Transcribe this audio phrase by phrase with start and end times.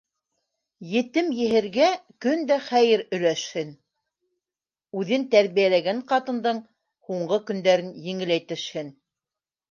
[0.91, 1.89] Етем-еһергә
[2.25, 3.69] көн дә хәйер өләшһен,
[5.01, 6.63] үҙен тәрбиәләгән ҡатындың
[7.11, 8.91] һуңғы көндәрен еңеләйтешһен.